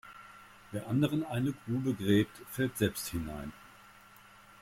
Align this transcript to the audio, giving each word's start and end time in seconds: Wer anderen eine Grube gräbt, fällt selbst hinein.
Wer 0.71 0.87
anderen 0.87 1.23
eine 1.23 1.53
Grube 1.53 1.93
gräbt, 1.93 2.35
fällt 2.49 2.75
selbst 2.75 3.09
hinein. 3.09 3.53